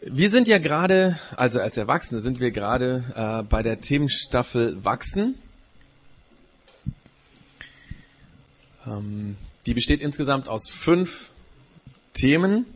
[0.00, 5.34] Wir sind ja gerade, also als Erwachsene sind wir gerade äh, bei der Themenstaffel Wachsen.
[8.86, 11.30] Ähm, die besteht insgesamt aus fünf
[12.14, 12.66] Themen.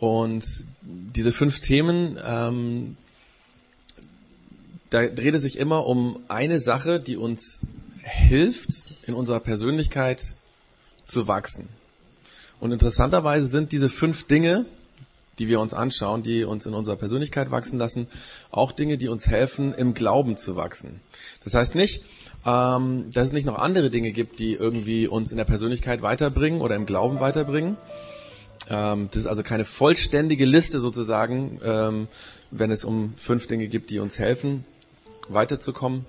[0.00, 0.44] Und
[0.82, 2.96] diese fünf Themen, ähm,
[4.90, 7.66] da dreht es sich immer um eine Sache, die uns
[8.02, 8.68] hilft,
[9.06, 10.22] in unserer Persönlichkeit
[11.04, 11.70] zu wachsen.
[12.60, 14.66] Und interessanterweise sind diese fünf Dinge,
[15.38, 18.08] die wir uns anschauen, die uns in unserer Persönlichkeit wachsen lassen,
[18.50, 21.00] auch Dinge, die uns helfen, im Glauben zu wachsen.
[21.44, 22.04] Das heißt nicht,
[22.44, 26.60] ähm, dass es nicht noch andere Dinge gibt, die irgendwie uns in der Persönlichkeit weiterbringen
[26.60, 27.76] oder im Glauben weiterbringen.
[28.68, 32.08] Ähm, das ist also keine vollständige Liste sozusagen, ähm,
[32.50, 34.64] wenn es um fünf Dinge gibt, die uns helfen,
[35.28, 36.04] weiterzukommen.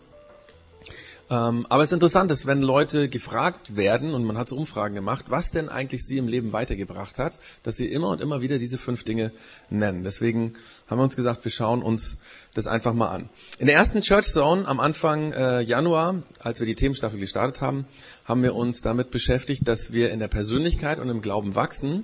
[1.30, 4.94] Ähm, aber es ist interessant, dass wenn Leute gefragt werden, und man hat so Umfragen
[4.94, 8.58] gemacht, was denn eigentlich sie im Leben weitergebracht hat, dass sie immer und immer wieder
[8.58, 9.32] diese fünf Dinge
[9.70, 10.04] nennen.
[10.04, 10.54] Deswegen
[10.88, 12.20] haben wir uns gesagt, wir schauen uns
[12.54, 13.30] das einfach mal an.
[13.58, 17.86] In der ersten Church Zone am Anfang äh, Januar, als wir die Themenstaffel gestartet haben,
[18.26, 22.04] haben wir uns damit beschäftigt, dass wir in der Persönlichkeit und im Glauben wachsen,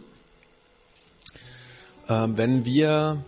[2.07, 3.23] äh, wenn wir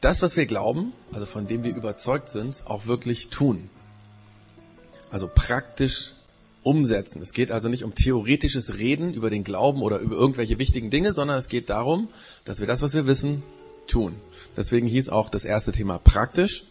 [0.00, 3.70] das, was wir glauben, also von dem wir überzeugt sind, auch wirklich tun.
[5.14, 6.10] Also praktisch
[6.64, 7.22] umsetzen.
[7.22, 11.12] Es geht also nicht um theoretisches Reden über den Glauben oder über irgendwelche wichtigen Dinge,
[11.12, 12.08] sondern es geht darum,
[12.44, 13.44] dass wir das, was wir wissen,
[13.86, 14.16] tun.
[14.56, 16.64] Deswegen hieß auch das erste Thema praktisch.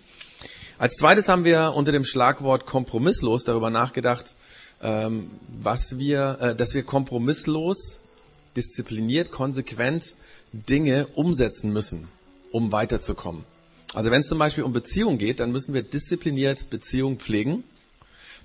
[0.77, 4.33] Als zweites haben wir unter dem Schlagwort kompromisslos darüber nachgedacht,
[4.81, 8.09] ähm, was wir, äh, dass wir kompromisslos,
[8.58, 10.16] diszipliniert, konsequent
[10.52, 12.09] Dinge umsetzen müssen,
[12.52, 13.45] um weiterzukommen.
[13.94, 17.64] Also wenn es zum Beispiel um Beziehung geht, dann müssen wir diszipliniert Beziehung pflegen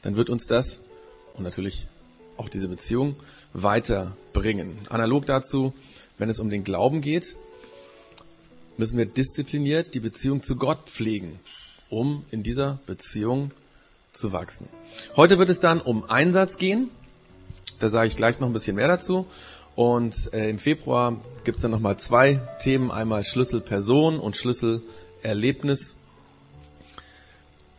[0.03, 0.87] dann wird uns das
[1.35, 1.87] und natürlich
[2.37, 3.17] auch diese Beziehung
[3.53, 4.79] weiterbringen.
[4.89, 5.75] Analog dazu,
[6.19, 7.35] wenn es um den Glauben geht,
[8.77, 11.39] müssen wir diszipliniert die Beziehung zu Gott pflegen,
[11.91, 13.51] um in dieser Beziehung
[14.13, 14.69] zu wachsen.
[15.17, 16.91] Heute wird es dann um Einsatz gehen.
[17.81, 19.27] Da sage ich gleich noch ein bisschen mehr dazu.
[19.77, 22.91] Und äh, im Februar gibt es dann nochmal zwei Themen.
[22.91, 25.97] Einmal Schlüsselperson und Schlüsselerlebnis.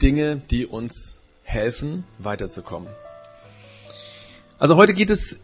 [0.02, 1.19] Dinge, die uns
[1.50, 2.88] helfen, weiterzukommen.
[4.60, 5.42] Also heute geht es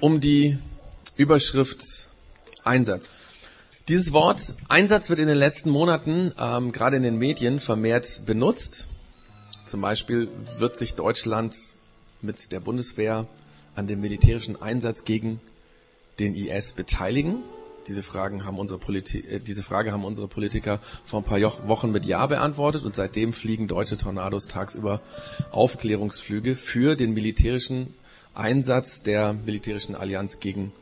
[0.00, 0.58] um die
[1.16, 1.80] Überschrift
[2.64, 3.08] Einsatz.
[3.88, 8.88] Dieses Wort Einsatz wird in den letzten Monaten ähm, gerade in den Medien vermehrt benutzt.
[9.64, 11.54] Zum Beispiel wird sich Deutschland
[12.20, 13.28] mit der Bundeswehr
[13.76, 15.40] an dem militärischen Einsatz gegen
[16.18, 17.44] den IS beteiligen.
[17.86, 21.90] Diese, Fragen haben unsere Politi äh, diese Frage haben unsere Politiker vor ein paar Wochen
[21.90, 25.00] mit Ja beantwortet und seitdem fliegen deutsche Tornados tagsüber
[25.50, 27.94] Aufklärungsflüge für den militärischen
[28.34, 30.72] Einsatz der militärischen Allianz gegen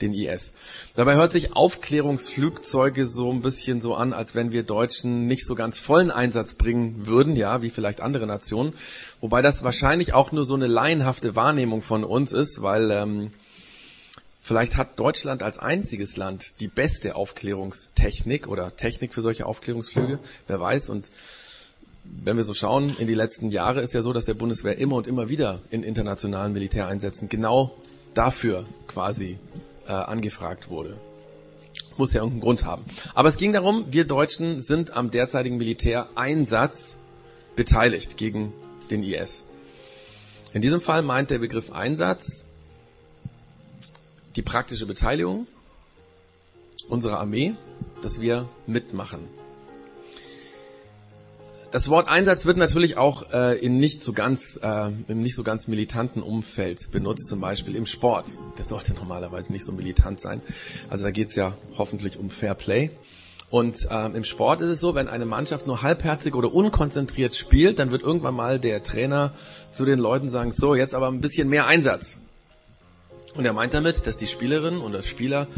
[0.00, 0.54] den IS.
[0.94, 5.54] Dabei hört sich Aufklärungsflugzeuge so ein bisschen so an, als wenn wir Deutschen nicht so
[5.54, 8.74] ganz vollen Einsatz bringen würden, ja, wie vielleicht andere Nationen.
[9.20, 13.32] Wobei das wahrscheinlich auch nur so eine laienhafte Wahrnehmung von uns ist, weil ähm,
[14.46, 20.18] Vielleicht hat Deutschland als einziges Land die beste Aufklärungstechnik oder Technik für solche Aufklärungsflüge.
[20.46, 20.90] Wer weiß.
[20.90, 21.10] Und
[22.04, 24.96] wenn wir so schauen, in die letzten Jahre ist ja so, dass der Bundeswehr immer
[24.96, 27.74] und immer wieder in internationalen Militäreinsätzen genau
[28.12, 29.38] dafür quasi
[29.86, 30.98] äh, angefragt wurde.
[31.96, 32.84] Muss ja irgendeinen Grund haben.
[33.14, 36.98] Aber es ging darum, wir Deutschen sind am derzeitigen Militäreinsatz
[37.56, 38.52] beteiligt gegen
[38.90, 39.44] den IS.
[40.52, 42.43] In diesem Fall meint der Begriff Einsatz
[44.36, 45.46] die praktische Beteiligung
[46.88, 47.54] unserer Armee,
[48.02, 49.20] dass wir mitmachen.
[51.74, 55.42] Das Wort Einsatz wird natürlich auch äh, in nicht so ganz, äh, im nicht so
[55.42, 58.28] ganz militanten Umfeld benutzt, zum Beispiel im Sport.
[58.58, 60.40] Der sollte normalerweise nicht so militant sein.
[60.88, 62.92] Also da geht es ja hoffentlich um Fair Play.
[63.50, 67.80] Und ähm, im Sport ist es so, wenn eine Mannschaft nur halbherzig oder unkonzentriert spielt,
[67.80, 69.32] dann wird irgendwann mal der Trainer
[69.72, 72.18] zu den Leuten sagen, so, jetzt aber ein bisschen mehr Einsatz.
[73.34, 75.48] Und er meint damit, dass die Spielerin oder Spieler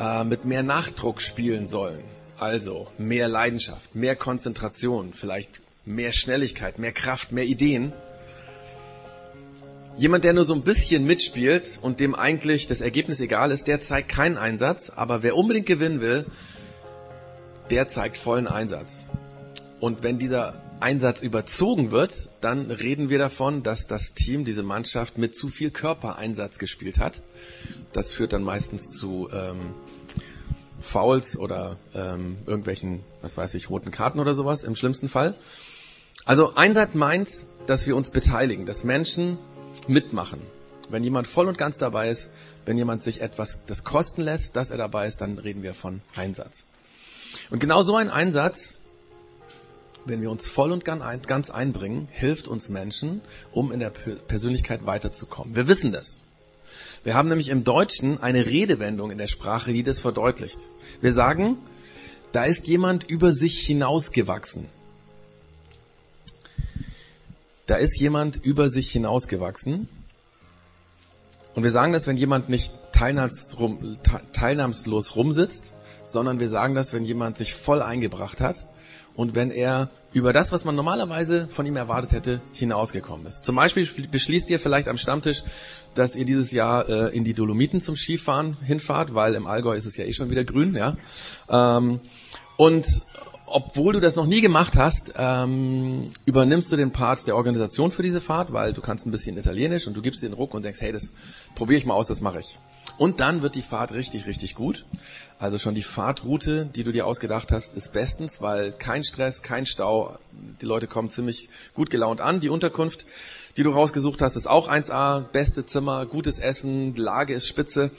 [0.00, 2.02] äh, mit mehr Nachdruck spielen sollen.
[2.38, 7.92] Also mehr Leidenschaft, mehr Konzentration, vielleicht mehr Schnelligkeit, mehr Kraft, mehr Ideen.
[9.96, 13.80] Jemand, der nur so ein bisschen mitspielt und dem eigentlich das Ergebnis egal ist, der
[13.80, 14.90] zeigt keinen Einsatz.
[14.90, 16.26] Aber wer unbedingt gewinnen will,
[17.70, 19.06] der zeigt vollen Einsatz.
[19.80, 25.18] Und wenn dieser Einsatz überzogen wird, dann reden wir davon, dass das Team, diese Mannschaft
[25.18, 27.20] mit zu viel Körpereinsatz gespielt hat.
[27.92, 29.74] Das führt dann meistens zu ähm,
[30.80, 35.34] Fouls oder ähm, irgendwelchen, was weiß ich, roten Karten oder sowas im schlimmsten Fall.
[36.24, 37.28] Also Einsatz meint,
[37.66, 39.38] dass wir uns beteiligen, dass Menschen
[39.88, 40.40] mitmachen.
[40.90, 42.30] Wenn jemand voll und ganz dabei ist,
[42.64, 46.00] wenn jemand sich etwas das kosten lässt, dass er dabei ist, dann reden wir von
[46.14, 46.64] Einsatz.
[47.50, 48.80] Und genau so ein Einsatz,
[50.06, 53.22] wenn wir uns voll und ganz einbringen, hilft uns Menschen,
[53.52, 55.56] um in der Persönlichkeit weiterzukommen.
[55.56, 56.22] Wir wissen das.
[57.04, 60.58] Wir haben nämlich im Deutschen eine Redewendung in der Sprache, die das verdeutlicht.
[61.00, 61.58] Wir sagen,
[62.32, 64.66] da ist jemand über sich hinausgewachsen.
[67.66, 69.88] Da ist jemand über sich hinausgewachsen.
[71.54, 73.56] Und wir sagen das, wenn jemand nicht teilnahmslos
[75.16, 75.72] rumsitzt,
[76.04, 78.66] sondern wir sagen das, wenn jemand sich voll eingebracht hat
[79.16, 83.44] und wenn er über das, was man normalerweise von ihm erwartet hätte, hinausgekommen ist.
[83.44, 85.42] Zum Beispiel beschließt ihr vielleicht am Stammtisch,
[85.94, 89.86] dass ihr dieses Jahr äh, in die Dolomiten zum Skifahren hinfahrt, weil im Allgäu ist
[89.86, 90.96] es ja eh schon wieder grün, ja.
[91.50, 92.00] Ähm,
[92.56, 92.86] und
[93.46, 98.02] obwohl du das noch nie gemacht hast, ähm, übernimmst du den Part der Organisation für
[98.02, 100.80] diese Fahrt, weil du kannst ein bisschen Italienisch und du gibst den Ruck und denkst,
[100.80, 101.14] hey, das
[101.54, 102.58] probiere ich mal aus, das mache ich.
[102.98, 104.84] Und dann wird die Fahrt richtig, richtig gut.
[105.38, 109.66] Also schon die Fahrtroute, die du dir ausgedacht hast, ist bestens, weil kein Stress, kein
[109.66, 110.18] Stau.
[110.62, 112.40] Die Leute kommen ziemlich gut gelaunt an.
[112.40, 113.04] Die Unterkunft,
[113.58, 115.20] die du rausgesucht hast, ist auch 1A.
[115.20, 117.90] Beste Zimmer, gutes Essen, Lage ist spitze.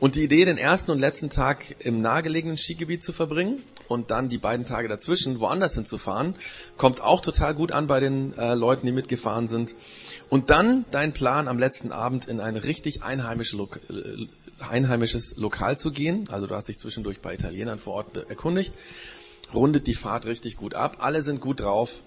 [0.00, 4.28] Und die Idee, den ersten und letzten Tag im nahegelegenen Skigebiet zu verbringen und dann
[4.28, 6.34] die beiden Tage dazwischen woanders hinzufahren,
[6.76, 9.74] kommt auch total gut an bei den äh, Leuten, die mitgefahren sind.
[10.30, 14.26] Und dann dein Plan am letzten Abend in ein richtig einheimische Lo äh,
[14.58, 16.28] einheimisches Lokal zu gehen.
[16.30, 18.72] Also du hast dich zwischendurch bei Italienern vor Ort erkundigt.
[19.52, 20.98] Rundet die Fahrt richtig gut ab.
[21.00, 22.02] Alle sind gut drauf.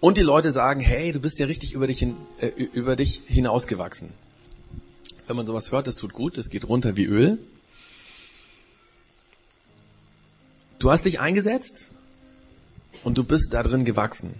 [0.00, 3.22] Und die Leute sagen, hey, du bist ja richtig über dich, hin, äh, über dich
[3.26, 4.12] hinausgewachsen.
[5.26, 7.38] Wenn man sowas hört, das tut gut, das geht runter wie Öl.
[10.78, 11.90] Du hast dich eingesetzt
[13.02, 14.34] und du bist da drin gewachsen.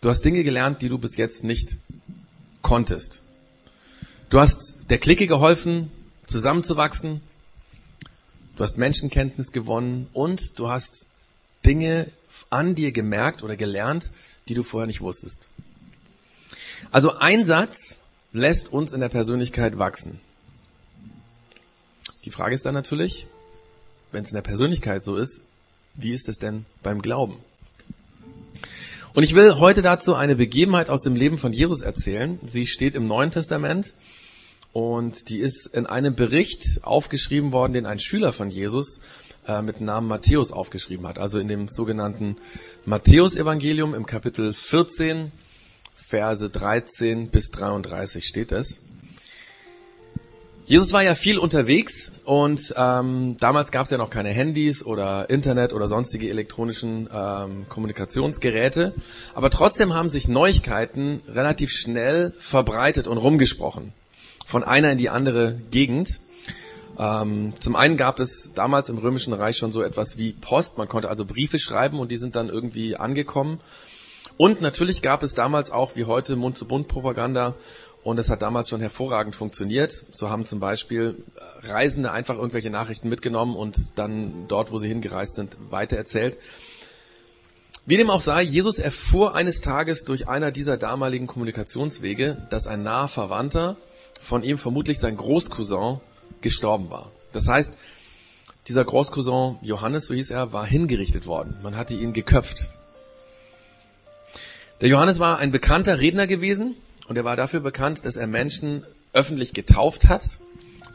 [0.00, 1.76] Du hast Dinge gelernt, die du bis jetzt nicht
[2.62, 3.22] konntest.
[4.28, 5.90] Du hast der Clique geholfen,
[6.26, 7.20] zusammenzuwachsen.
[8.56, 11.06] Du hast Menschenkenntnis gewonnen und du hast
[11.64, 12.08] Dinge
[12.50, 14.10] an dir gemerkt oder gelernt,
[14.48, 15.46] die du vorher nicht wusstest.
[16.90, 18.00] Also ein Satz
[18.32, 20.20] lässt uns in der Persönlichkeit wachsen.
[22.24, 23.26] Die Frage ist dann natürlich,
[24.12, 25.42] wenn es in der Persönlichkeit so ist,
[25.94, 27.38] wie ist es denn beim Glauben?
[29.14, 32.40] Und ich will heute dazu eine Begebenheit aus dem Leben von Jesus erzählen.
[32.44, 33.94] Sie steht im Neuen Testament
[34.72, 39.02] und die ist in einem Bericht aufgeschrieben worden, den ein Schüler von Jesus
[39.46, 41.20] äh, mit Namen Matthäus aufgeschrieben hat.
[41.20, 42.36] Also in dem sogenannten
[42.86, 45.30] Matthäus-Evangelium im Kapitel 14,
[45.94, 48.82] Verse 13 bis 33 steht es.
[50.66, 55.28] Jesus war ja viel unterwegs und ähm, damals gab es ja noch keine Handys oder
[55.28, 58.94] Internet oder sonstige elektronischen ähm, Kommunikationsgeräte,
[59.34, 63.92] aber trotzdem haben sich Neuigkeiten relativ schnell verbreitet und rumgesprochen
[64.46, 66.20] von einer in die andere Gegend.
[66.98, 70.78] Ähm, zum einen gab es damals im Römischen Reich schon so etwas wie Post.
[70.78, 73.60] Man konnte also Briefe schreiben und die sind dann irgendwie angekommen.
[74.38, 77.54] Und natürlich gab es damals auch wie heute Mund-zu-Mund-Propaganda
[78.04, 79.90] und es hat damals schon hervorragend funktioniert.
[79.90, 81.24] So haben zum Beispiel
[81.62, 86.38] Reisende einfach irgendwelche Nachrichten mitgenommen und dann dort, wo sie hingereist sind, weitererzählt.
[87.86, 92.82] Wie dem auch sei, Jesus erfuhr eines Tages durch einer dieser damaligen Kommunikationswege, dass ein
[92.82, 93.76] naher Verwandter
[94.20, 96.00] von ihm vermutlich sein Großcousin
[96.42, 97.10] gestorben war.
[97.32, 97.74] Das heißt,
[98.68, 101.56] dieser Großcousin Johannes, so hieß er, war hingerichtet worden.
[101.62, 102.70] Man hatte ihn geköpft.
[104.82, 106.76] Der Johannes war ein bekannter Redner gewesen
[107.08, 110.40] und er war dafür bekannt, dass er Menschen öffentlich getauft hat.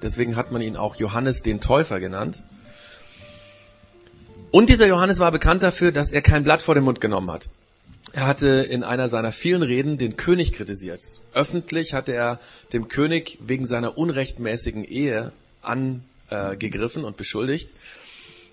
[0.02, 2.42] Deswegen hat man ihn auch Johannes den Täufer genannt.
[4.52, 7.50] Und dieser Johannes war bekannt dafür, dass er kein Blatt vor den Mund genommen hat.
[8.14, 11.02] Er hatte in einer seiner vielen Reden den König kritisiert.
[11.34, 12.40] Öffentlich hatte er
[12.74, 17.70] dem König wegen seiner unrechtmäßigen Ehe angegriffen und beschuldigt.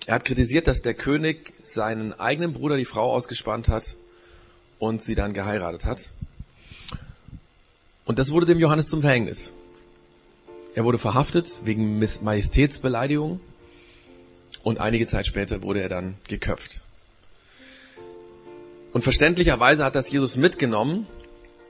[0.05, 3.95] Er hat kritisiert, dass der König seinen eigenen Bruder die Frau ausgespannt hat
[4.77, 6.09] und sie dann geheiratet hat.
[8.07, 9.51] Und das wurde dem Johannes zum Verhängnis.
[10.75, 13.41] Er wurde verhaftet wegen Majestätsbeleidigung
[14.63, 16.81] und einige Zeit später wurde er dann geköpft.
[18.93, 21.05] Und verständlicherweise hat das Jesus mitgenommen,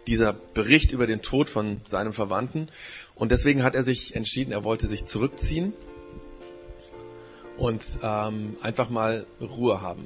[0.06, 2.70] dieser Bericht über den Tod von seinem Verwandten.
[3.16, 5.74] Und deswegen hat er sich entschieden, er wollte sich zurückziehen
[7.58, 10.06] und ähm, einfach mal Ruhe haben.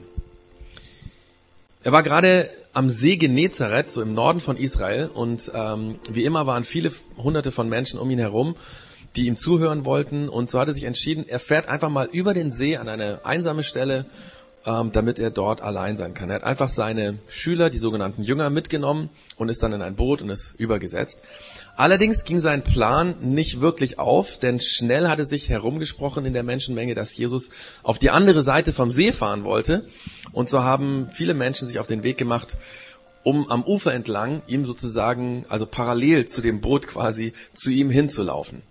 [1.84, 6.46] Er war gerade am See Genezareth, so im Norden von Israel, und ähm, wie immer
[6.48, 8.56] waren viele hunderte von Menschen um ihn herum,
[9.16, 10.30] die ihm zuhören wollten.
[10.30, 13.26] Und so hat er sich entschieden, er fährt einfach mal über den See an eine
[13.26, 14.06] einsame Stelle
[14.66, 16.30] ähm, damit er dort allein sein kann.
[16.30, 20.22] Er hat einfach seine Schüler, die sogenannten Jünger, mitgenommen und ist dann in ein Boot
[20.22, 21.24] und ist übergesetzt.
[21.82, 26.94] Allerdings ging sein Plan nicht wirklich auf, denn schnell hatte sich herumgesprochen in der Menschenmenge,
[26.94, 27.50] dass Jesus
[27.82, 29.88] auf die andere Seite vom See fahren wollte.
[30.32, 32.50] Und so haben viele Menschen sich auf den Weg gemacht,
[33.24, 38.62] um am Ufer entlang ihm sozusagen, also parallel zu dem Boot quasi, zu ihm hinzulaufen.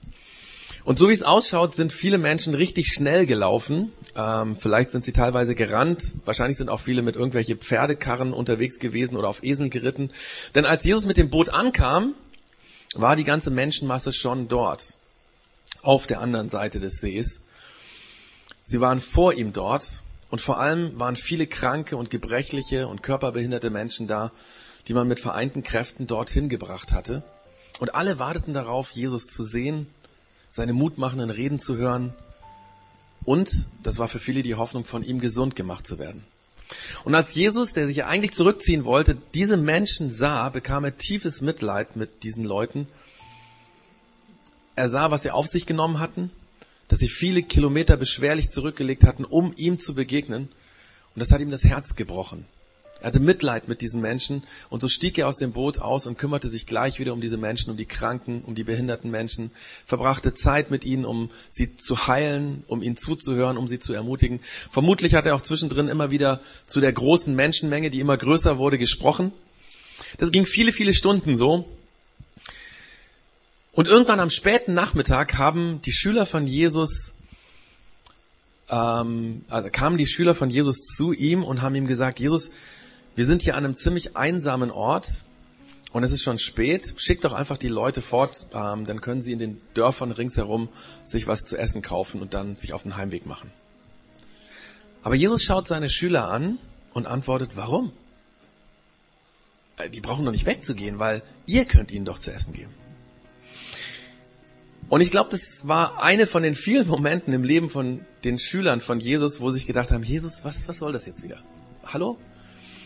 [0.85, 3.93] Und so wie es ausschaut, sind viele Menschen richtig schnell gelaufen.
[4.15, 6.13] Ähm, vielleicht sind sie teilweise gerannt.
[6.27, 10.13] Wahrscheinlich sind auch viele mit irgendwelche Pferdekarren unterwegs gewesen oder auf Esel geritten.
[10.55, 12.15] Denn als Jesus mit dem Boot ankam,
[12.95, 14.95] war die ganze Menschenmasse schon dort,
[15.83, 17.45] auf der anderen Seite des Sees.
[18.63, 23.71] Sie waren vor ihm dort und vor allem waren viele kranke und gebrechliche und körperbehinderte
[23.71, 24.33] Menschen da,
[24.89, 27.23] die man mit vereinten Kräften dorthin gebracht hatte.
[27.79, 29.87] Und alle warteten darauf, Jesus zu sehen,
[30.49, 32.15] seine mutmachenden Reden zu hören
[33.25, 36.25] und, das war für viele die Hoffnung, von ihm gesund gemacht zu werden.
[37.05, 41.97] Und als Jesus, der sich eigentlich zurückziehen wollte, diese Menschen sah, bekam er tiefes Mitleid
[41.97, 42.87] mit diesen Leuten.
[44.77, 46.31] Er sah, was sie auf sich genommen hatten,
[46.89, 50.49] dass sie viele Kilometer beschwerlich zurückgelegt hatten, um ihm zu begegnen.
[51.15, 52.47] Und das hat ihm das Herz gebrochen.
[53.01, 56.19] Er hatte Mitleid mit diesen Menschen und so stieg er aus dem Boot aus und
[56.19, 59.51] kümmerte sich gleich wieder um diese Menschen, um die Kranken, um die behinderten Menschen,
[59.87, 64.41] verbrachte Zeit mit ihnen, um sie zu heilen, um ihnen zuzuhören, um sie zu ermutigen.
[64.71, 68.77] Vermutlich hat er auch zwischendrin immer wieder zu der großen Menschenmenge, die immer größer wurde,
[68.77, 69.33] gesprochen.
[70.19, 71.67] Das ging viele, viele Stunden so.
[73.73, 77.15] Und irgendwann am späten Nachmittag haben die Schüler von Jesus
[78.71, 82.51] ähm, also kamen die Schüler von Jesus zu ihm und haben ihm gesagt, Jesus,
[83.17, 85.25] wir sind hier an einem ziemlich einsamen Ort
[85.93, 86.95] und es ist schon spät.
[86.99, 90.69] Schickt doch einfach die Leute fort, ähm, dann können sie in den Dörfern ringsherum
[91.05, 93.51] sich was zu essen kaufen und dann sich auf den Heimweg machen.
[95.03, 96.59] Aber Jesus schaut seine Schüler an
[96.93, 97.93] und antwortet, warum?
[99.77, 102.75] Äh, die brauchen doch nicht wegzugehen, weil ihr könnt ihnen doch zu essen geben.
[104.89, 108.81] Und ich glaube, das war eine von den vielen Momenten im Leben von den Schülern
[108.81, 111.39] von Jesus, wo sie sich gedacht haben, Jesus, was, was soll das jetzt wieder?
[111.85, 112.19] Hallo?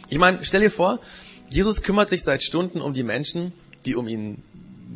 [0.09, 1.01] Ich meine, stell dir vor,
[1.49, 3.53] Jesus kümmert sich seit Stunden um die Menschen,
[3.87, 4.43] die um ihn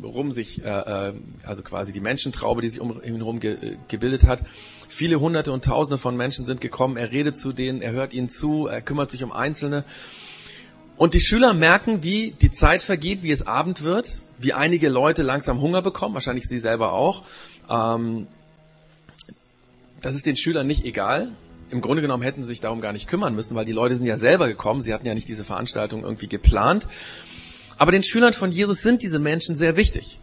[0.03, 0.69] rum sich, äh,
[1.09, 1.13] äh
[1.43, 4.43] also quasi die Menschentraube, die sich um ihn herum ge, äh, gebildet hat.
[4.87, 6.97] Viele Hunderte und Tausende von Menschen sind gekommen.
[6.97, 9.83] Er redet zu denen, er hört ihnen zu, er kümmert sich um Einzelne.
[10.95, 15.23] Und die Schüler merken, wie die Zeit vergeht, wie es Abend wird, wie einige Leute
[15.23, 17.23] langsam Hunger bekommen, wahrscheinlich sie selber auch.
[17.69, 18.27] Ähm,
[20.01, 21.31] das ist den Schülern nicht egal
[21.71, 24.05] im Grunde genommen hätten sie sich darum gar nicht kümmern müssen, weil die Leute sind
[24.05, 24.81] ja selber gekommen.
[24.81, 26.87] Sie hatten ja nicht diese Veranstaltung irgendwie geplant.
[27.77, 30.19] Aber den Schülern von Jesus sind diese Menschen sehr wichtig.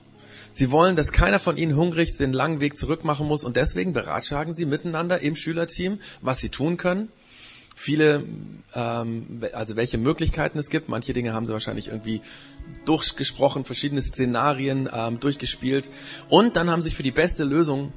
[0.52, 3.92] Sie wollen, dass keiner von ihnen hungrig den langen Weg zurück machen muss und deswegen
[3.92, 7.10] beratschlagen sie miteinander im Schülerteam, was sie tun können.
[7.76, 8.24] Viele,
[8.74, 10.88] ähm, also welche Möglichkeiten es gibt.
[10.88, 12.22] Manche Dinge haben sie wahrscheinlich irgendwie
[12.86, 15.90] durchgesprochen, verschiedene Szenarien ähm, durchgespielt
[16.30, 17.92] und dann haben sich für die beste Lösung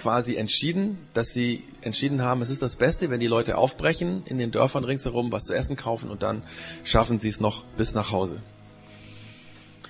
[0.00, 4.38] quasi entschieden, dass sie entschieden haben, es ist das Beste, wenn die Leute aufbrechen, in
[4.38, 6.42] den Dörfern ringsherum was zu essen kaufen und dann
[6.84, 8.40] schaffen sie es noch bis nach Hause.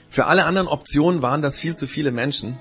[0.09, 2.59] Für alle anderen Optionen waren das viel zu viele Menschen.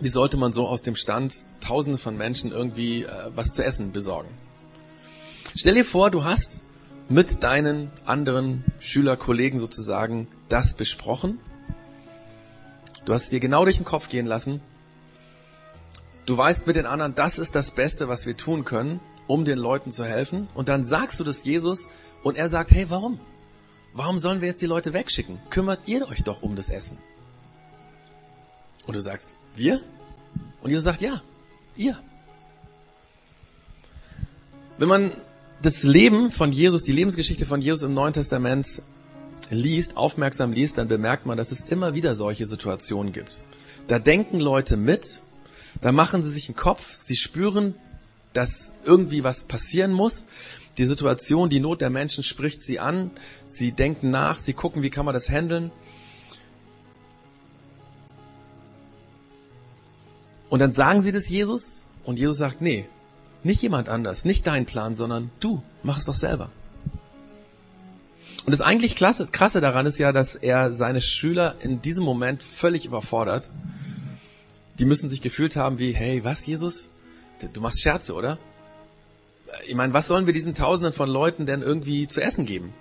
[0.00, 3.92] Wie sollte man so aus dem Stand Tausende von Menschen irgendwie äh, was zu essen
[3.92, 4.30] besorgen?
[5.54, 6.64] Stell dir vor, du hast
[7.10, 11.38] mit deinen anderen Schülerkollegen sozusagen das besprochen.
[13.04, 14.62] Du hast es dir genau durch den Kopf gehen lassen
[16.24, 19.58] Du weißt mit den anderen, das ist das Beste, was wir tun können, um den
[19.58, 20.48] Leuten zu helfen.
[20.54, 21.86] Und dann sagst du das Jesus
[22.22, 23.18] und er sagt, hey, warum?
[23.94, 25.38] Warum sollen wir jetzt die Leute wegschicken?
[25.50, 26.98] Kümmert ihr euch doch um das Essen.
[28.86, 29.80] Und du sagst, wir?
[30.62, 31.20] Und Jesus sagt, ja,
[31.76, 31.98] ihr.
[34.78, 35.16] Wenn man
[35.60, 38.82] das Leben von Jesus, die Lebensgeschichte von Jesus im Neuen Testament
[39.50, 43.42] liest, aufmerksam liest, dann bemerkt man, dass es immer wieder solche Situationen gibt.
[43.88, 45.22] Da denken Leute mit
[45.82, 47.74] da machen sie sich einen Kopf, sie spüren,
[48.32, 50.28] dass irgendwie was passieren muss.
[50.78, 53.10] Die Situation, die Not der Menschen spricht sie an,
[53.44, 55.70] sie denken nach, sie gucken, wie kann man das handeln.
[60.48, 62.86] Und dann sagen sie das Jesus und Jesus sagt, nee,
[63.42, 66.50] nicht jemand anders, nicht dein Plan, sondern du, mach es doch selber.
[68.44, 72.42] Und das eigentlich klasse, krasse daran ist ja, dass er seine Schüler in diesem Moment
[72.42, 73.50] völlig überfordert
[74.82, 76.88] die müssen sich gefühlt haben wie, hey, was, Jesus?
[77.52, 78.36] Du machst Scherze, oder?
[79.68, 82.74] Ich meine, was sollen wir diesen Tausenden von Leuten denn irgendwie zu essen geben?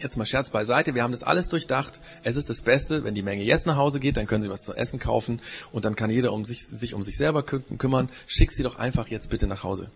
[0.00, 2.00] Jetzt mal Scherz beiseite, wir haben das alles durchdacht.
[2.24, 4.64] Es ist das Beste, wenn die Menge jetzt nach Hause geht, dann können sie was
[4.64, 5.40] zu essen kaufen
[5.70, 8.08] und dann kann jeder um sich, sich um sich selber kümmern.
[8.26, 9.92] Schick sie doch einfach jetzt bitte nach Hause.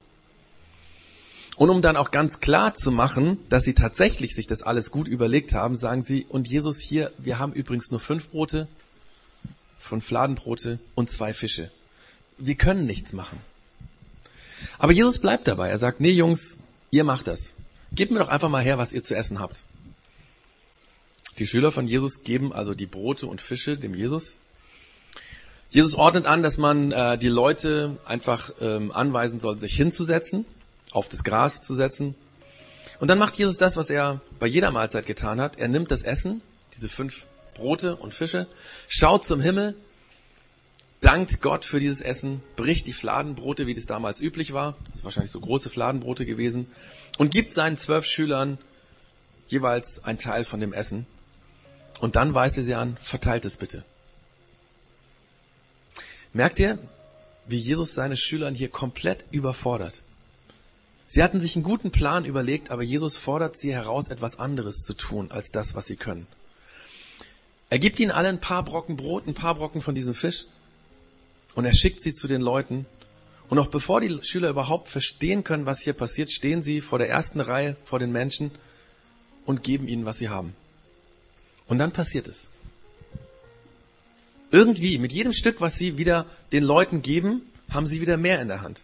[1.57, 5.09] Und um dann auch ganz klar zu machen, dass sie tatsächlich sich das alles gut
[5.09, 8.69] überlegt haben, sagen sie, und Jesus hier, wir haben übrigens nur fünf Brote
[9.79, 11.71] von Fladenbrote und zwei Fische.
[12.37, 13.41] Wir können nichts machen.
[14.79, 15.69] Aber Jesus bleibt dabei.
[15.69, 16.59] Er sagt, nee Jungs,
[16.91, 17.55] ihr macht das.
[17.93, 19.63] Gebt mir doch einfach mal her, was ihr zu essen habt.
[21.39, 24.35] Die Schüler von Jesus geben also die Brote und Fische dem Jesus.
[25.71, 30.47] Jesus ordnet an, dass man äh, die Leute einfach ähm, anweisen soll, sich hinzusetzen,
[30.93, 32.15] auf das Gras zu setzen.
[33.01, 35.59] Und dann macht Jesus das, was er bei jeder Mahlzeit getan hat.
[35.59, 36.41] Er nimmt das Essen,
[36.75, 37.27] diese fünf
[37.59, 38.47] Brote und Fische,
[38.88, 39.75] schaut zum Himmel,
[41.00, 45.05] dankt Gott für dieses Essen, bricht die Fladenbrote, wie das damals üblich war, das sind
[45.05, 46.71] wahrscheinlich so große Fladenbrote gewesen,
[47.19, 48.59] und gibt seinen zwölf Schülern
[49.49, 51.07] jeweils ein Teil von dem Essen.
[52.00, 53.85] Und dann weist er sie an, verteilt es bitte.
[56.33, 56.79] Merkt ihr,
[57.47, 60.03] wie Jesus seine Schülern hier komplett überfordert?
[61.07, 64.95] Sie hatten sich einen guten Plan überlegt, aber Jesus fordert sie heraus, etwas anderes zu
[64.95, 66.27] tun als das, was sie können.
[67.71, 70.47] Er gibt ihnen alle ein paar Brocken Brot, ein paar Brocken von diesem Fisch
[71.55, 72.87] und er schickt sie zu den Leuten.
[73.49, 77.09] Und noch bevor die Schüler überhaupt verstehen können, was hier passiert, stehen sie vor der
[77.09, 78.51] ersten Reihe, vor den Menschen
[79.47, 80.55] und geben ihnen, was sie haben.
[81.67, 82.49] Und dann passiert es.
[84.51, 88.49] Irgendwie, mit jedem Stück, was sie wieder den Leuten geben, haben sie wieder mehr in
[88.49, 88.83] der Hand.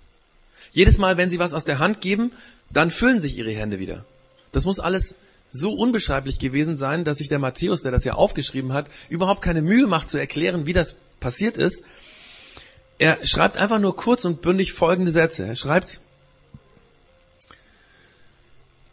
[0.70, 2.32] Jedes Mal, wenn sie was aus der Hand geben,
[2.70, 4.04] dann füllen sich ihre Hände wieder.
[4.52, 5.16] Das muss alles
[5.54, 9.62] so unbeschreiblich gewesen sein, dass sich der Matthäus, der das ja aufgeschrieben hat, überhaupt keine
[9.62, 11.86] Mühe macht zu erklären, wie das passiert ist.
[12.98, 15.46] Er schreibt einfach nur kurz und bündig folgende Sätze.
[15.46, 16.00] Er schreibt,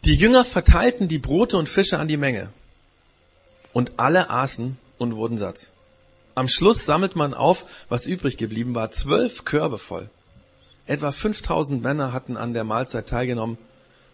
[0.04, 2.48] die Jünger verteilten die Brote und Fische an die Menge
[3.72, 5.72] und alle aßen und wurden satt.
[6.36, 10.08] Am Schluss sammelt man auf, was übrig geblieben war, zwölf Körbe voll.
[10.86, 13.58] Etwa 5000 Männer hatten an der Mahlzeit teilgenommen,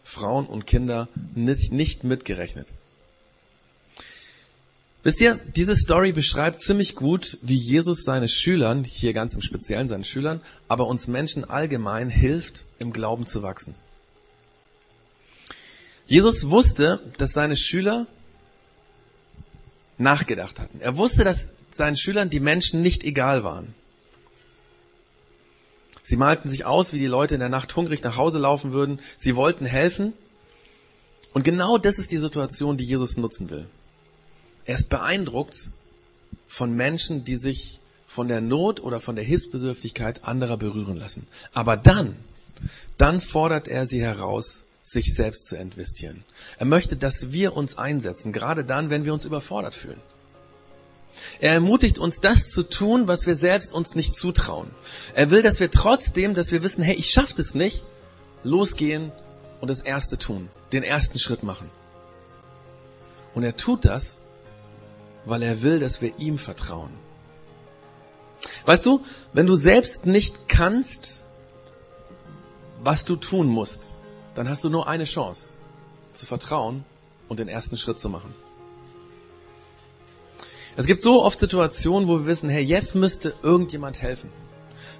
[0.08, 2.68] Frauen und Kinder nicht, nicht mitgerechnet.
[5.02, 9.90] Wisst ihr, diese Story beschreibt ziemlich gut, wie Jesus seine Schülern, hier ganz im Speziellen
[9.90, 13.74] seinen Schülern, aber uns Menschen allgemein hilft, im Glauben zu wachsen.
[16.06, 18.06] Jesus wusste, dass seine Schüler
[19.98, 20.80] nachgedacht hatten.
[20.80, 23.74] Er wusste, dass seinen Schülern die Menschen nicht egal waren.
[26.08, 28.98] Sie malten sich aus, wie die Leute in der Nacht hungrig nach Hause laufen würden.
[29.18, 30.14] Sie wollten helfen.
[31.34, 33.66] Und genau das ist die Situation, die Jesus nutzen will.
[34.64, 35.68] Er ist beeindruckt
[36.46, 41.26] von Menschen, die sich von der Not oder von der Hilfsbedürftigkeit anderer berühren lassen.
[41.52, 42.16] Aber dann,
[42.96, 46.24] dann fordert er sie heraus, sich selbst zu investieren.
[46.56, 50.00] Er möchte, dass wir uns einsetzen, gerade dann, wenn wir uns überfordert fühlen.
[51.40, 54.70] Er ermutigt uns, das zu tun, was wir selbst uns nicht zutrauen.
[55.14, 57.84] Er will, dass wir trotzdem, dass wir wissen, hey, ich schaffe das nicht,
[58.42, 59.12] losgehen
[59.60, 61.70] und das Erste tun, den ersten Schritt machen.
[63.34, 64.22] Und er tut das,
[65.24, 66.90] weil er will, dass wir ihm vertrauen.
[68.64, 71.24] Weißt du, wenn du selbst nicht kannst,
[72.82, 73.96] was du tun musst,
[74.34, 75.54] dann hast du nur eine Chance,
[76.12, 76.84] zu vertrauen
[77.28, 78.34] und den ersten Schritt zu machen.
[80.78, 84.30] Es gibt so oft Situationen, wo wir wissen, hey, jetzt müsste irgendjemand helfen.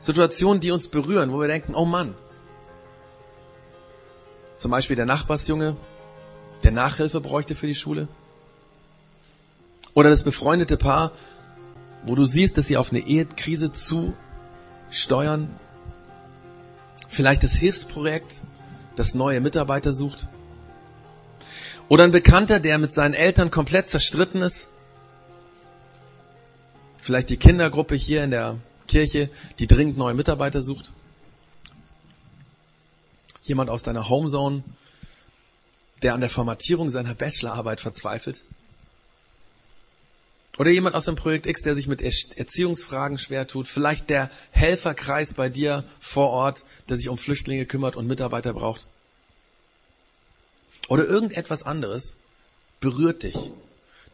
[0.00, 2.16] Situationen, die uns berühren, wo wir denken, oh Mann.
[4.56, 5.76] Zum Beispiel der Nachbarsjunge,
[6.64, 8.08] der Nachhilfe bräuchte für die Schule.
[9.94, 11.12] Oder das befreundete Paar,
[12.04, 14.14] wo du siehst, dass sie auf eine Ehekrise zu
[14.90, 15.48] steuern.
[17.08, 18.40] Vielleicht das Hilfsprojekt,
[18.96, 20.26] das neue Mitarbeiter sucht.
[21.86, 24.70] Oder ein Bekannter, der mit seinen Eltern komplett zerstritten ist
[27.08, 30.90] Vielleicht die Kindergruppe hier in der Kirche, die dringend neue Mitarbeiter sucht.
[33.44, 34.62] Jemand aus deiner Homezone,
[36.02, 38.42] der an der Formatierung seiner Bachelorarbeit verzweifelt.
[40.58, 43.68] Oder jemand aus dem Projekt X, der sich mit Erziehungsfragen schwer tut.
[43.68, 48.84] Vielleicht der Helferkreis bei dir vor Ort, der sich um Flüchtlinge kümmert und Mitarbeiter braucht.
[50.88, 52.18] Oder irgendetwas anderes
[52.80, 53.38] berührt dich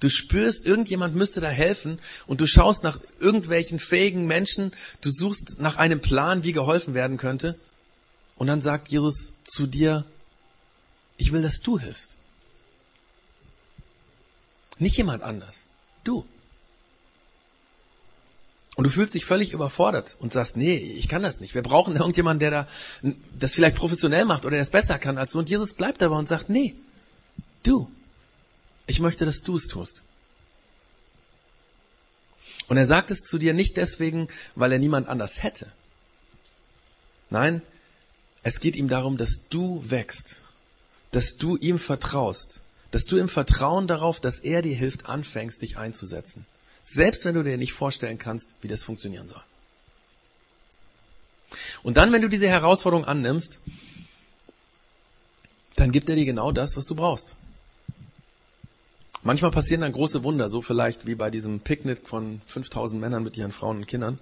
[0.00, 5.60] Du spürst, irgendjemand müsste da helfen und du schaust nach irgendwelchen fähigen Menschen, du suchst
[5.60, 7.58] nach einem Plan, wie geholfen werden könnte.
[8.36, 10.04] Und dann sagt Jesus zu dir,
[11.16, 12.16] ich will, dass du hilfst.
[14.78, 15.64] Nicht jemand anders.
[16.02, 16.26] Du.
[18.76, 21.54] Und du fühlst dich völlig überfordert und sagst, nee, ich kann das nicht.
[21.54, 22.68] Wir brauchen irgendjemanden, der da
[23.38, 25.38] das vielleicht professionell macht oder der es besser kann als du.
[25.38, 26.74] Und Jesus bleibt aber und sagt, nee,
[27.62, 27.88] du.
[28.86, 30.02] Ich möchte, dass du es tust.
[32.68, 35.70] Und er sagt es zu dir nicht deswegen, weil er niemand anders hätte.
[37.30, 37.62] Nein,
[38.42, 40.42] es geht ihm darum, dass du wächst,
[41.10, 45.76] dass du ihm vertraust, dass du im Vertrauen darauf, dass er dir hilft, anfängst, dich
[45.78, 46.46] einzusetzen,
[46.82, 49.42] Selbst wenn du dir nicht vorstellen kannst, wie das funktionieren soll.
[51.82, 53.60] Und dann, wenn du diese Herausforderung annimmst,
[55.76, 57.36] dann gibt er dir genau das, was du brauchst.
[59.24, 63.38] Manchmal passieren dann große Wunder, so vielleicht wie bei diesem Picknick von 5000 Männern mit
[63.38, 64.18] ihren Frauen und Kindern.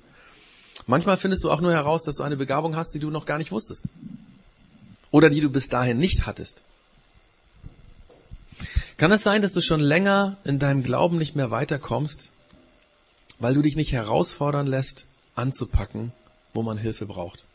[0.87, 3.39] Manchmal findest du auch nur heraus, dass du eine Begabung hast, die du noch gar
[3.39, 3.89] nicht wusstest.
[5.11, 6.63] Oder die du bis dahin nicht hattest.
[8.97, 12.31] Kann es sein, dass du schon länger in deinem Glauben nicht mehr weiterkommst,
[13.41, 16.13] weil du dich nicht herausfordern lässt, anzupacken,
[16.55, 17.47] wo man Hilfe braucht?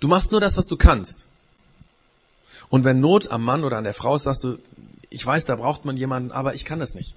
[0.00, 1.26] Du machst nur das, was du kannst.
[2.70, 4.58] Und wenn Not am Mann oder an der Frau ist, sagst du,
[5.10, 7.14] ich weiß, da braucht man jemanden, aber ich kann das nicht.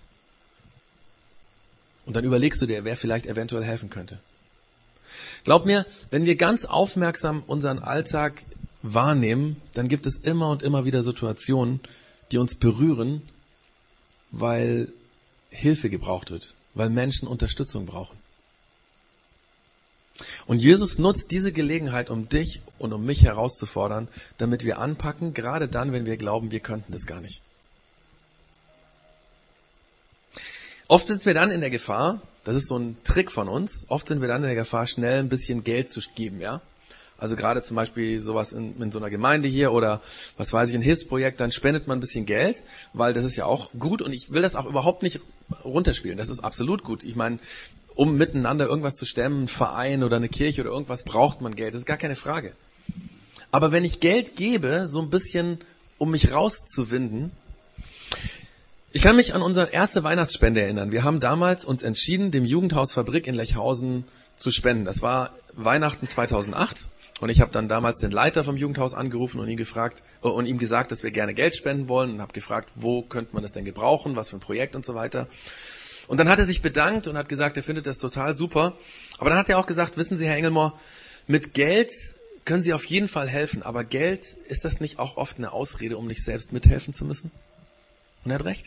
[2.05, 4.19] Und dann überlegst du dir, wer vielleicht eventuell helfen könnte.
[5.43, 8.43] Glaub mir, wenn wir ganz aufmerksam unseren Alltag
[8.81, 11.79] wahrnehmen, dann gibt es immer und immer wieder Situationen,
[12.31, 13.21] die uns berühren,
[14.31, 14.87] weil
[15.49, 18.17] Hilfe gebraucht wird, weil Menschen Unterstützung brauchen.
[20.47, 25.67] Und Jesus nutzt diese Gelegenheit, um dich und um mich herauszufordern, damit wir anpacken, gerade
[25.67, 27.41] dann, wenn wir glauben, wir könnten das gar nicht.
[30.91, 34.09] Oft sind wir dann in der Gefahr, das ist so ein Trick von uns, oft
[34.09, 36.59] sind wir dann in der Gefahr, schnell ein bisschen Geld zu geben, ja.
[37.17, 40.01] Also gerade zum Beispiel sowas in, in so einer Gemeinde hier oder
[40.35, 43.45] was weiß ich, ein Hilfsprojekt, dann spendet man ein bisschen Geld, weil das ist ja
[43.45, 45.21] auch gut und ich will das auch überhaupt nicht
[45.63, 46.17] runterspielen.
[46.17, 47.05] Das ist absolut gut.
[47.05, 47.39] Ich meine,
[47.95, 51.73] um miteinander irgendwas zu stemmen, ein Verein oder eine Kirche oder irgendwas, braucht man Geld.
[51.73, 52.51] Das ist gar keine Frage.
[53.49, 55.59] Aber wenn ich Geld gebe, so ein bisschen,
[55.97, 57.31] um mich rauszuwinden,
[58.93, 60.91] ich kann mich an unsere erste Weihnachtsspende erinnern.
[60.91, 64.03] Wir haben damals uns entschieden, dem Jugendhaus Fabrik in Lechhausen
[64.35, 64.83] zu spenden.
[64.83, 66.85] Das war Weihnachten 2008.
[67.21, 70.45] Und ich habe dann damals den Leiter vom Jugendhaus angerufen und ihn gefragt äh, und
[70.45, 73.51] ihm gesagt, dass wir gerne Geld spenden wollen und habe gefragt, wo könnte man das
[73.51, 75.27] denn gebrauchen, was für ein Projekt und so weiter.
[76.07, 78.75] Und dann hat er sich bedankt und hat gesagt, er findet das total super.
[79.19, 80.77] Aber dann hat er auch gesagt, wissen Sie, Herr Engelmohr,
[81.27, 81.91] mit Geld
[82.43, 85.97] können Sie auf jeden Fall helfen, aber Geld, ist das nicht auch oft eine Ausrede,
[85.97, 87.31] um nicht selbst mithelfen zu müssen?
[88.25, 88.65] Und er hat recht.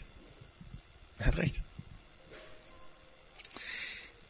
[1.19, 1.61] Er hat recht.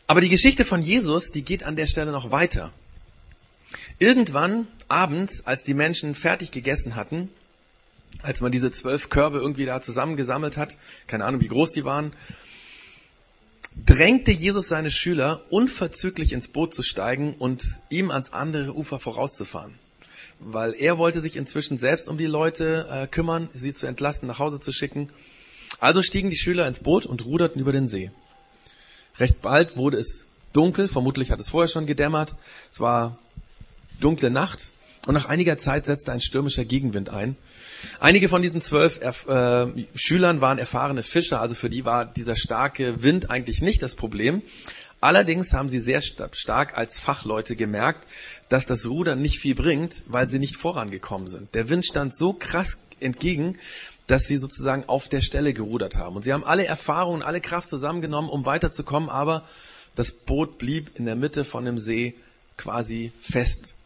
[0.06, 2.72] Aber die Geschichte von Jesus, die geht an der Stelle noch weiter.
[3.98, 7.30] Irgendwann abends, als die Menschen fertig gegessen hatten,
[8.22, 12.12] als man diese zwölf Körbe irgendwie da zusammengesammelt hat, keine Ahnung, wie groß die waren,
[13.86, 19.74] drängte Jesus seine Schüler, unverzüglich ins Boot zu steigen und ihm ans andere Ufer vorauszufahren.
[20.38, 24.38] Weil er wollte sich inzwischen selbst um die Leute äh, kümmern, sie zu entlassen, nach
[24.38, 25.10] Hause zu schicken.
[25.84, 28.10] Also stiegen die Schüler ins Boot und ruderten über den See.
[29.18, 32.34] Recht bald wurde es dunkel, vermutlich hat es vorher schon gedämmert.
[32.72, 33.18] Es war
[34.00, 34.70] dunkle Nacht
[35.06, 37.36] und nach einiger Zeit setzte ein stürmischer Gegenwind ein.
[38.00, 43.02] Einige von diesen zwölf äh, Schülern waren erfahrene Fischer, also für die war dieser starke
[43.02, 44.40] Wind eigentlich nicht das Problem.
[45.02, 48.08] Allerdings haben sie sehr stark als Fachleute gemerkt,
[48.48, 51.54] dass das Rudern nicht viel bringt, weil sie nicht vorangekommen sind.
[51.54, 53.58] Der Wind stand so krass entgegen,
[54.06, 56.16] dass sie sozusagen auf der Stelle gerudert haben.
[56.16, 59.44] Und sie haben alle Erfahrungen, alle Kraft zusammengenommen, um weiterzukommen, aber
[59.94, 62.14] das Boot blieb in der Mitte von dem See
[62.56, 63.76] quasi fest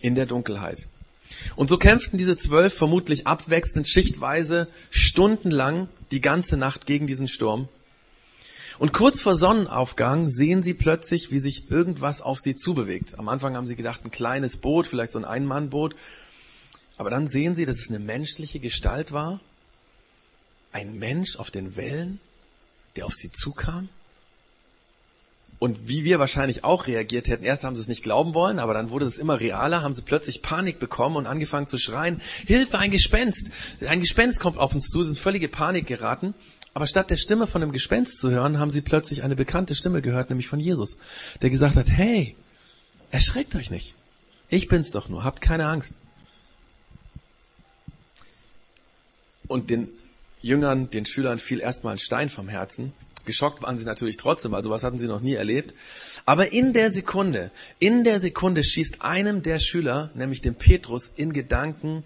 [0.00, 0.86] in der Dunkelheit.
[1.56, 7.68] Und so kämpften diese zwölf vermutlich abwechselnd, schichtweise, stundenlang, die ganze Nacht gegen diesen Sturm.
[8.78, 13.18] Und kurz vor Sonnenaufgang sehen sie plötzlich, wie sich irgendwas auf sie zubewegt.
[13.18, 15.96] Am Anfang haben sie gedacht, ein kleines Boot, vielleicht so ein Einmannboot.
[16.96, 19.40] Aber dann sehen sie, dass es eine menschliche Gestalt war.
[20.72, 22.20] Ein Mensch auf den Wellen,
[22.96, 23.88] der auf sie zukam
[25.58, 27.44] und wie wir wahrscheinlich auch reagiert hätten.
[27.44, 30.02] Erst haben sie es nicht glauben wollen, aber dann wurde es immer realer, haben sie
[30.02, 33.50] plötzlich Panik bekommen und angefangen zu schreien, Hilfe, ein Gespenst!
[33.86, 36.34] Ein Gespenst kommt auf uns zu, sind völlige Panik geraten.
[36.74, 40.02] Aber statt der Stimme von einem Gespenst zu hören, haben sie plötzlich eine bekannte Stimme
[40.02, 40.98] gehört, nämlich von Jesus,
[41.40, 42.36] der gesagt hat, hey,
[43.10, 43.94] erschreckt euch nicht.
[44.50, 45.94] Ich bin's doch nur, habt keine Angst.
[49.48, 49.88] Und den
[50.42, 52.92] Jüngern, den Schülern fiel erstmal ein Stein vom Herzen
[53.26, 55.74] Geschockt waren sie natürlich trotzdem, also was hatten sie noch nie erlebt.
[56.24, 61.32] Aber in der Sekunde, in der Sekunde schießt einem der Schüler, nämlich dem Petrus, in
[61.32, 62.04] Gedanken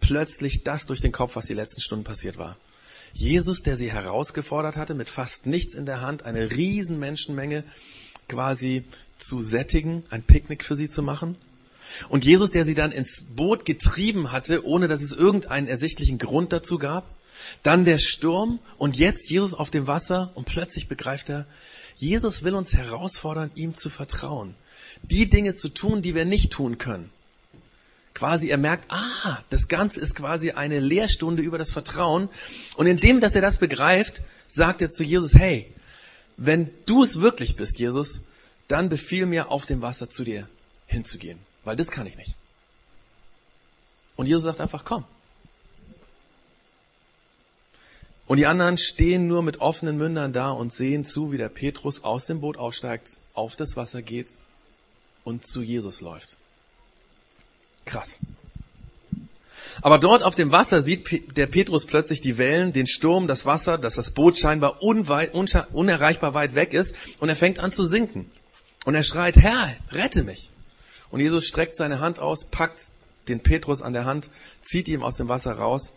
[0.00, 2.56] plötzlich das durch den Kopf, was die letzten Stunden passiert war.
[3.12, 7.62] Jesus, der sie herausgefordert hatte, mit fast nichts in der Hand, eine riesen Menschenmenge
[8.28, 8.84] quasi
[9.18, 11.36] zu sättigen, ein Picknick für sie zu machen.
[12.08, 16.52] Und Jesus, der sie dann ins Boot getrieben hatte, ohne dass es irgendeinen ersichtlichen Grund
[16.52, 17.04] dazu gab.
[17.62, 21.46] Dann der Sturm und jetzt Jesus auf dem Wasser und plötzlich begreift er,
[21.96, 24.54] Jesus will uns herausfordern, ihm zu vertrauen.
[25.02, 27.10] Die Dinge zu tun, die wir nicht tun können.
[28.14, 32.28] Quasi er merkt, ah, das Ganze ist quasi eine Lehrstunde über das Vertrauen.
[32.76, 35.70] Und indem, dass er das begreift, sagt er zu Jesus, hey,
[36.36, 38.22] wenn du es wirklich bist, Jesus,
[38.68, 40.48] dann befiehl mir auf dem Wasser zu dir
[40.86, 42.34] hinzugehen, weil das kann ich nicht.
[44.16, 45.04] Und Jesus sagt einfach, komm.
[48.26, 52.04] Und die anderen stehen nur mit offenen Mündern da und sehen zu, wie der Petrus
[52.04, 54.30] aus dem Boot aussteigt, auf das Wasser geht
[55.24, 56.36] und zu Jesus läuft.
[57.84, 58.20] Krass.
[59.82, 63.76] Aber dort auf dem Wasser sieht der Petrus plötzlich die Wellen, den Sturm, das Wasser,
[63.76, 68.30] dass das Boot scheinbar unweit, unerreichbar weit weg ist und er fängt an zu sinken.
[68.84, 70.50] Und er schreit, Herr, rette mich.
[71.10, 72.80] Und Jesus streckt seine Hand aus, packt
[73.28, 74.28] den Petrus an der Hand,
[74.62, 75.94] zieht ihm aus dem Wasser raus.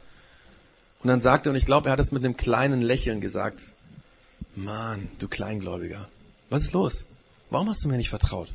[1.01, 3.61] Und dann sagt er, und ich glaube, er hat es mit einem kleinen Lächeln gesagt,
[4.55, 6.07] Mann, du Kleingläubiger,
[6.49, 7.07] was ist los?
[7.49, 8.51] Warum hast du mir nicht vertraut?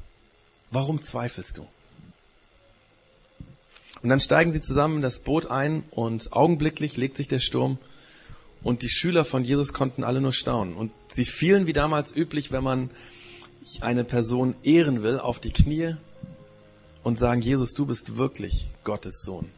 [0.70, 1.66] Warum zweifelst du?
[4.02, 7.78] Und dann steigen sie zusammen in das Boot ein und augenblicklich legt sich der Sturm
[8.62, 10.74] und die Schüler von Jesus konnten alle nur staunen.
[10.74, 12.90] Und sie fielen wie damals üblich, wenn man
[13.80, 15.94] eine Person ehren will, auf die Knie
[17.02, 19.50] und sagen, Jesus, du bist wirklich Gottes Sohn.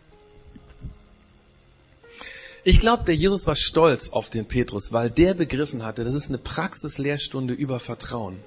[2.67, 6.31] Ich glaube, der Jesus war stolz auf den Petrus, weil der begriffen hatte, das ist
[6.31, 8.41] eine Praxislehrstunde über Vertrauen.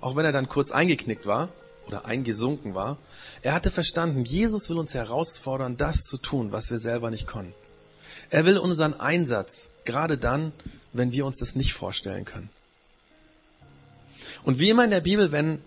[0.00, 1.48] Auch wenn er dann kurz eingeknickt war
[1.86, 2.98] oder eingesunken war,
[3.42, 7.54] er hatte verstanden, Jesus will uns herausfordern, das zu tun, was wir selber nicht können.
[8.30, 10.52] Er will unseren Einsatz, gerade dann,
[10.92, 12.50] wenn wir uns das nicht vorstellen können.
[14.42, 15.60] Und wie immer in der Bibel, wenn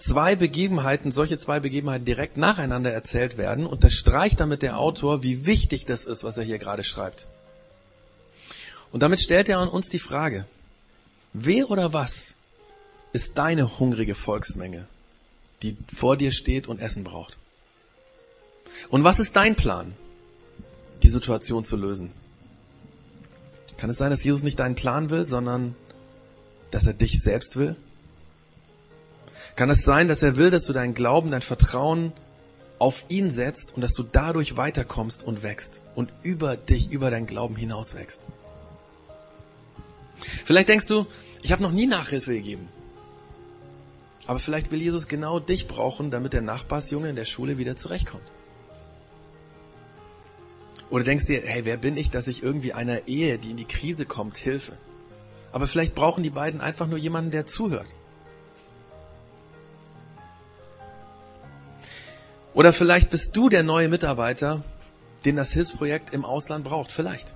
[0.00, 5.84] zwei Begebenheiten, solche zwei Begebenheiten direkt nacheinander erzählt werden, unterstreicht damit der Autor, wie wichtig
[5.84, 7.26] das ist, was er hier gerade schreibt.
[8.92, 10.46] Und damit stellt er an uns die Frage,
[11.32, 12.34] wer oder was
[13.12, 14.86] ist deine hungrige Volksmenge,
[15.62, 17.36] die vor dir steht und Essen braucht?
[18.88, 19.94] Und was ist dein Plan,
[21.02, 22.10] die Situation zu lösen?
[23.76, 25.74] Kann es sein, dass Jesus nicht deinen Plan will, sondern
[26.70, 27.76] dass er dich selbst will?
[29.56, 32.12] Kann es sein, dass er will, dass du deinen Glauben, dein Vertrauen
[32.78, 37.26] auf ihn setzt und dass du dadurch weiterkommst und wächst und über dich, über deinen
[37.26, 38.24] Glauben hinaus wächst?
[40.44, 41.06] Vielleicht denkst du,
[41.42, 42.68] ich habe noch nie Nachhilfe gegeben.
[44.26, 48.24] Aber vielleicht will Jesus genau dich brauchen, damit der Nachbarsjunge in der Schule wieder zurechtkommt.
[50.90, 53.64] Oder denkst dir, hey, wer bin ich, dass ich irgendwie einer Ehe, die in die
[53.64, 54.72] Krise kommt, Hilfe?
[55.52, 57.88] Aber vielleicht brauchen die beiden einfach nur jemanden, der zuhört.
[62.54, 64.62] Oder vielleicht bist du der neue Mitarbeiter,
[65.24, 66.90] den das Hilfsprojekt im Ausland braucht.
[66.90, 67.32] Vielleicht.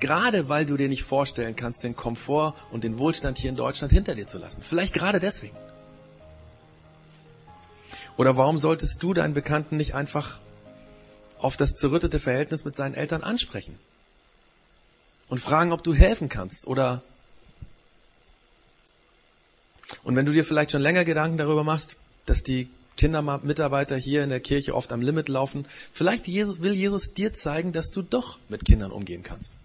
[0.00, 3.92] Gerade weil du dir nicht vorstellen kannst, den Komfort und den Wohlstand hier in Deutschland
[3.92, 4.62] hinter dir zu lassen.
[4.62, 5.56] Vielleicht gerade deswegen.
[8.16, 10.40] Oder warum solltest du deinen Bekannten nicht einfach
[11.38, 13.78] auf das zerrüttete Verhältnis mit seinen Eltern ansprechen?
[15.28, 17.02] Und fragen, ob du helfen kannst oder
[20.02, 21.96] und wenn du dir vielleicht schon länger Gedanken darüber machst,
[22.26, 22.68] dass die
[23.00, 25.64] Kindermitarbeiter hier in der Kirche oft am Limit laufen.
[25.90, 29.56] Vielleicht will Jesus dir zeigen, dass du doch mit Kindern umgehen kannst.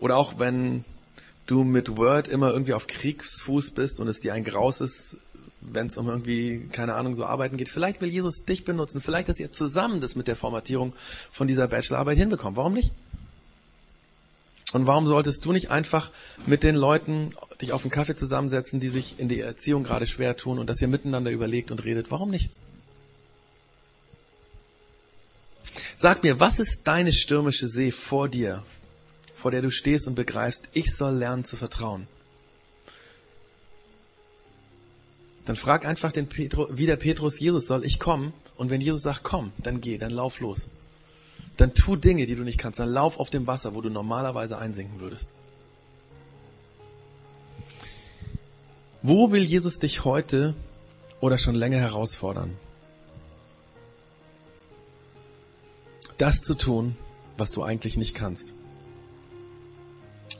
[0.00, 0.84] Oder auch wenn
[1.46, 5.18] du mit Word immer irgendwie auf Kriegsfuß bist und es dir ein Graus ist,
[5.60, 7.68] wenn es um irgendwie, keine Ahnung, so Arbeiten geht.
[7.68, 9.00] Vielleicht will Jesus dich benutzen.
[9.00, 10.94] Vielleicht, dass ihr zusammen das mit der Formatierung
[11.30, 12.56] von dieser Bachelorarbeit hinbekommt.
[12.56, 12.90] Warum nicht?
[14.72, 16.10] Und warum solltest du nicht einfach
[16.44, 17.28] mit den Leuten
[17.60, 20.82] dich auf einen Kaffee zusammensetzen, die sich in der Erziehung gerade schwer tun und dass
[20.82, 22.10] ihr miteinander überlegt und redet?
[22.10, 22.50] Warum nicht?
[25.94, 28.64] Sag mir, was ist deine stürmische See vor dir,
[29.34, 32.06] vor der du stehst und begreifst, ich soll lernen zu vertrauen?
[35.46, 38.32] Dann frag einfach den Petru, wie der Petrus, Jesus, soll ich kommen?
[38.56, 40.68] Und wenn Jesus sagt, komm, dann geh, dann lauf los
[41.56, 42.78] dann tu Dinge, die du nicht kannst.
[42.78, 45.32] Dann lauf auf dem Wasser, wo du normalerweise einsinken würdest.
[49.02, 50.54] Wo will Jesus dich heute
[51.20, 52.56] oder schon länger herausfordern?
[56.18, 56.96] Das zu tun,
[57.36, 58.52] was du eigentlich nicht kannst.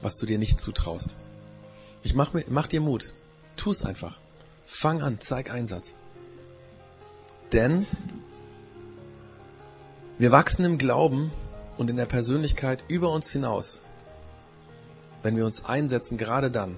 [0.03, 1.17] Was du dir nicht zutraust.
[2.03, 3.13] Ich mach, mir, mach dir Mut.
[3.57, 4.19] Tu es einfach.
[4.67, 5.95] Fang an, zeig Einsatz.
[7.53, 7.87] Denn
[10.19, 11.31] wir wachsen im Glauben
[11.77, 13.85] und in der Persönlichkeit über uns hinaus,
[15.23, 16.77] wenn wir uns einsetzen, gerade dann,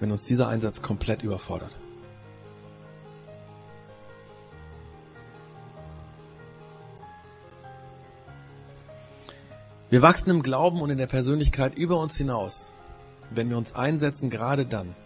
[0.00, 1.76] wenn uns dieser Einsatz komplett überfordert.
[9.90, 12.72] Wir wachsen im Glauben und in der Persönlichkeit über uns hinaus,
[13.30, 14.96] wenn wir uns einsetzen, gerade dann,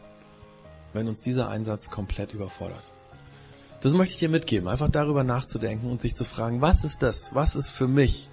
[0.94, 2.90] wenn uns dieser Einsatz komplett überfordert.
[3.82, 7.34] Das möchte ich dir mitgeben, einfach darüber nachzudenken und sich zu fragen, was ist das?
[7.34, 8.28] Was ist für mich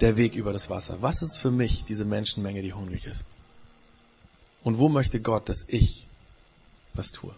[0.00, 1.02] der Weg über das Wasser?
[1.02, 3.24] Was ist für mich diese Menschenmenge, die hungrig ist?
[4.62, 6.06] Und wo möchte Gott, dass ich
[6.94, 7.34] was tue?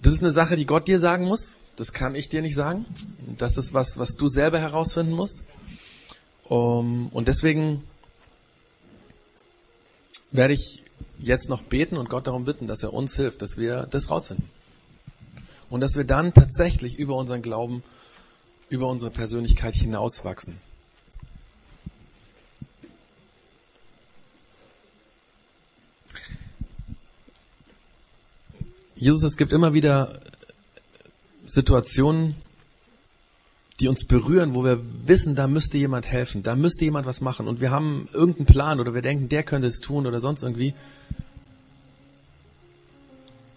[0.00, 1.60] Das ist eine Sache, die Gott dir sagen muss.
[1.76, 2.84] Das kann ich dir nicht sagen.
[3.38, 5.44] Das ist was, was du selber herausfinden musst.
[6.44, 7.82] Um, und deswegen
[10.30, 10.83] werde ich
[11.18, 14.48] jetzt noch beten und Gott darum bitten, dass er uns hilft, dass wir das rausfinden.
[15.70, 17.82] Und dass wir dann tatsächlich über unseren Glauben,
[18.68, 20.60] über unsere Persönlichkeit hinauswachsen.
[28.96, 30.20] Jesus, es gibt immer wieder
[31.44, 32.36] Situationen,
[33.80, 37.48] die uns berühren, wo wir wissen, da müsste jemand helfen, da müsste jemand was machen
[37.48, 40.74] und wir haben irgendeinen Plan oder wir denken, der könnte es tun oder sonst irgendwie.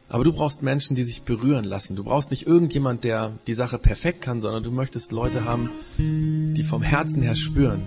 [0.09, 1.97] Aber du brauchst Menschen, die sich berühren lassen.
[1.97, 6.63] Du brauchst nicht irgendjemand, der die Sache perfekt kann, sondern du möchtest Leute haben, die
[6.63, 7.81] vom Herzen her spüren,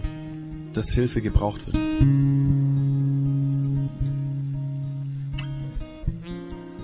[0.75, 1.77] dass Hilfe gebraucht wird.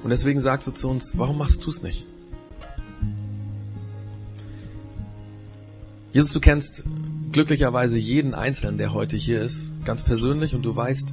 [0.03, 2.07] Und deswegen sagst du zu uns, warum machst du es nicht?
[6.17, 6.85] Jesus, du kennst
[7.31, 11.13] glücklicherweise jeden Einzelnen, der heute hier ist, ganz persönlich und du weißt,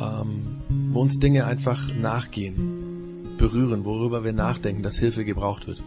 [0.00, 0.56] ähm,
[0.90, 5.82] wo uns Dinge einfach nachgehen, berühren, worüber wir nachdenken, dass Hilfe gebraucht wird.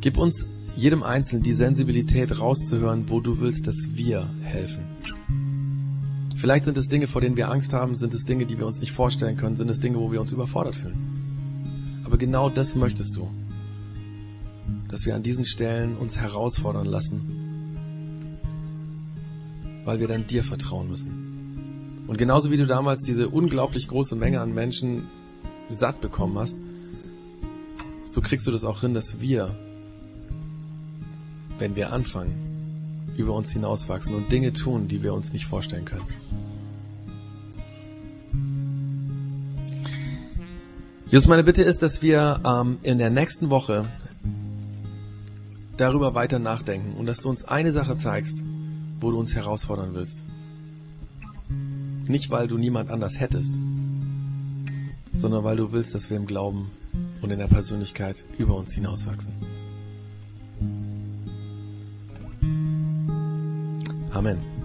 [0.00, 4.82] Gib uns jedem Einzelnen die Sensibilität rauszuhören, wo du willst, dass wir helfen.
[6.36, 8.80] Vielleicht sind es Dinge, vor denen wir Angst haben, sind es Dinge, die wir uns
[8.80, 12.00] nicht vorstellen können, sind es Dinge, wo wir uns überfordert fühlen.
[12.06, 13.28] Aber genau das möchtest du
[14.88, 18.38] dass wir an diesen Stellen uns herausfordern lassen,
[19.84, 22.04] weil wir dann dir vertrauen müssen.
[22.06, 25.08] Und genauso wie du damals diese unglaublich große Menge an Menschen
[25.68, 26.56] satt bekommen hast,
[28.06, 29.56] so kriegst du das auch hin, dass wir,
[31.58, 32.46] wenn wir anfangen,
[33.16, 36.06] über uns hinauswachsen und Dinge tun, die wir uns nicht vorstellen können.
[41.08, 43.86] Jesus, meine Bitte ist, dass wir ähm, in der nächsten Woche
[45.76, 48.42] darüber weiter nachdenken und dass du uns eine Sache zeigst,
[49.00, 50.24] wo du uns herausfordern willst.
[52.08, 53.54] Nicht, weil du niemand anders hättest,
[55.12, 56.70] sondern weil du willst, dass wir im Glauben
[57.20, 59.32] und in der Persönlichkeit über uns hinauswachsen.
[64.12, 64.55] Amen.